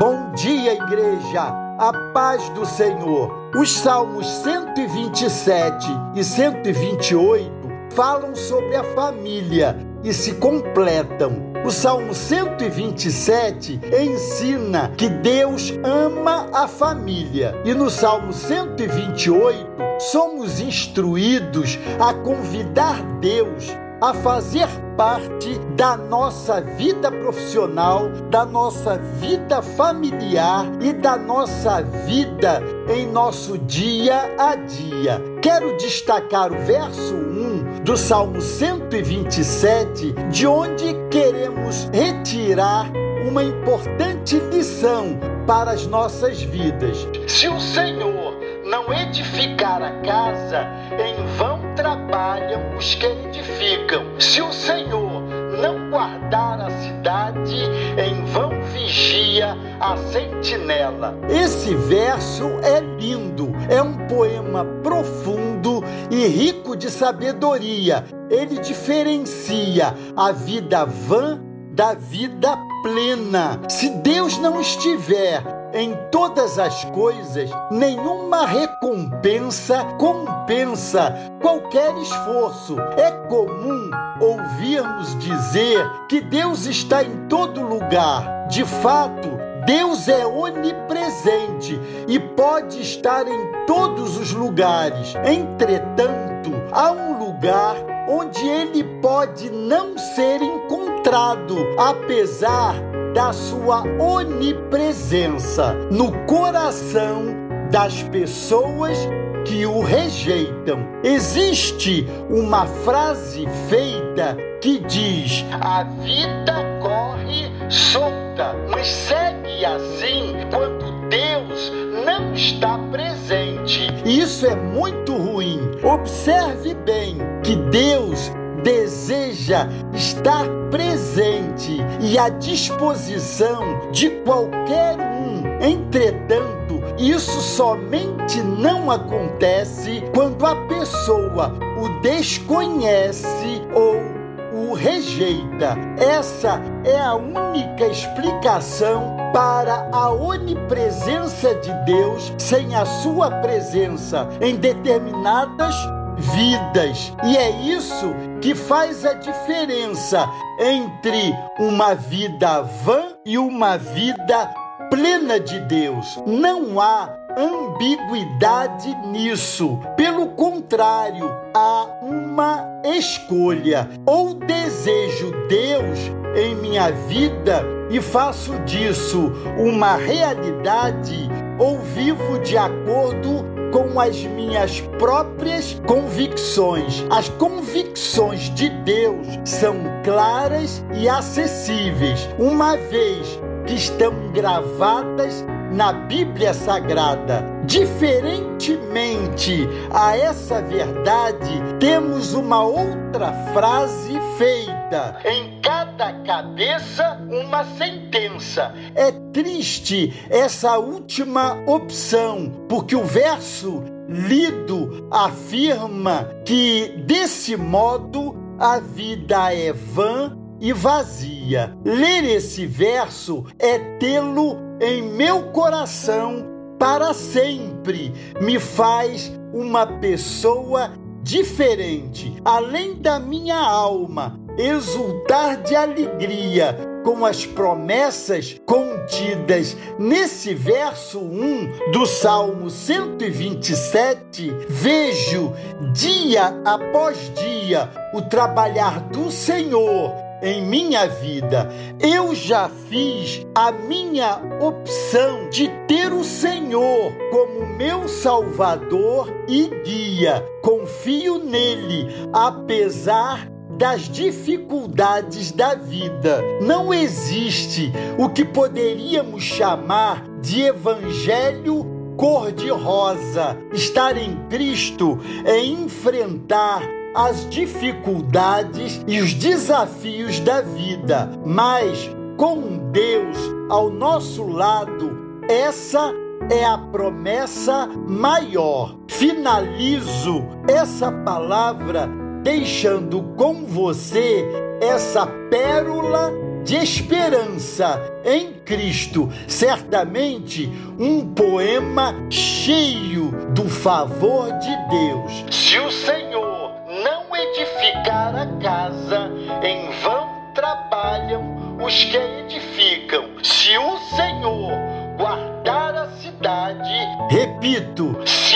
[0.00, 1.42] Bom dia, igreja.
[1.78, 3.50] A paz do Senhor.
[3.54, 7.50] Os Salmos 127 e 128
[7.90, 11.52] falam sobre a família e se completam.
[11.66, 17.60] O Salmo 127 ensina que Deus ama a família.
[17.66, 19.66] E no Salmo 128,
[19.98, 23.66] somos instruídos a convidar Deus
[24.00, 32.62] a fazer parte da nossa vida profissional, da nossa vida familiar e da nossa vida
[32.88, 35.22] em nosso dia a dia.
[35.42, 42.90] Quero destacar o verso 1 do Salmo 127, de onde queremos retirar
[43.26, 47.06] uma importante lição para as nossas vidas.
[47.26, 50.66] Se o Senhor não edificar a casa,
[50.98, 54.18] em vão trabalham os que edificam.
[54.18, 55.20] Se o Senhor
[55.60, 57.56] não guardar a cidade,
[57.98, 61.18] em vão vigia a sentinela.
[61.28, 68.04] Esse verso é lindo, é um poema profundo e rico de sabedoria.
[68.30, 71.40] Ele diferencia a vida vã
[71.72, 73.60] da vida plena.
[73.68, 82.76] Se Deus não estiver em todas as coisas, nenhuma recompensa compensa qualquer esforço.
[82.96, 83.90] É comum
[84.20, 88.46] ouvirmos dizer que Deus está em todo lugar.
[88.48, 89.28] De fato,
[89.66, 95.14] Deus é onipresente e pode estar em todos os lugares.
[95.24, 97.76] Entretanto, há um lugar
[98.08, 107.26] onde ele pode não ser encontrado, apesar da sua onipresença no coração
[107.70, 108.98] das pessoas
[109.44, 110.86] que o rejeitam.
[111.02, 121.72] Existe uma frase feita que diz: A vida corre solta, mas segue assim quando Deus
[122.04, 123.88] não está presente.
[124.04, 125.58] Isso é muito ruim.
[125.82, 135.62] Observe bem que Deus deseja estar presente e à disposição de qualquer um.
[135.62, 144.20] Entretanto, isso somente não acontece quando a pessoa o desconhece ou
[144.52, 145.76] o rejeita.
[145.98, 154.56] Essa é a única explicação para a onipresença de Deus sem a sua presença em
[154.56, 155.74] determinadas
[156.16, 157.12] vidas.
[157.24, 160.28] E é isso que faz a diferença
[160.58, 164.52] entre uma vida vã e uma vida
[164.90, 166.18] plena de Deus.
[166.26, 169.78] Não há ambiguidade nisso.
[169.96, 173.88] Pelo contrário, há uma escolha.
[174.06, 175.98] Ou desejo Deus
[176.36, 181.28] em minha vida e faço disso uma realidade,
[181.58, 183.44] ou vivo de acordo
[183.92, 187.04] com as minhas próprias convicções.
[187.10, 196.54] As convicções de Deus são claras e acessíveis, uma vez que estão gravadas na Bíblia
[196.54, 197.44] Sagrada.
[197.64, 204.79] Diferentemente a essa verdade, temos uma outra frase feita:
[205.24, 208.74] em cada cabeça uma sentença.
[208.94, 219.54] É triste essa última opção, porque o verso lido afirma que desse modo a vida
[219.54, 221.76] é vã e vazia.
[221.84, 226.44] Ler esse verso é tê-lo em meu coração
[226.78, 228.12] para sempre.
[228.40, 232.34] Me faz uma pessoa diferente.
[232.44, 242.06] Além da minha alma exultar de alegria com as promessas contidas nesse verso 1 do
[242.06, 245.52] Salmo 127, vejo
[245.92, 250.12] dia após dia o trabalhar do Senhor
[250.42, 251.70] em minha vida.
[251.98, 260.44] Eu já fiz a minha opção de ter o Senhor como meu Salvador e guia.
[260.62, 263.49] Confio nele, apesar
[263.80, 266.44] das dificuldades da vida.
[266.60, 273.56] Não existe o que poderíamos chamar de evangelho cor-de-rosa.
[273.72, 276.82] Estar em Cristo é enfrentar
[277.14, 283.38] as dificuldades e os desafios da vida, mas com Deus
[283.70, 286.12] ao nosso lado, essa
[286.50, 288.94] é a promessa maior.
[289.08, 294.44] Finalizo essa palavra deixando com você
[294.80, 296.32] essa pérola
[296.64, 299.30] de esperança em Cristo.
[299.48, 305.44] Certamente um poema cheio do favor de Deus.
[305.54, 306.72] Se o Senhor
[307.04, 309.30] não edificar a casa,
[309.62, 313.24] em vão trabalham os que edificam.
[313.42, 314.72] Se o Senhor
[315.16, 316.90] guardar a cidade,
[317.30, 318.49] repito, se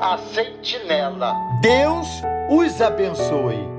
[0.00, 1.34] a sentinela.
[1.60, 2.06] Deus
[2.50, 3.73] os abençoe.